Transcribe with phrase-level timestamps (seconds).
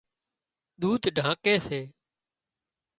[0.79, 1.79] ۮُوڌ ڍانڪي سي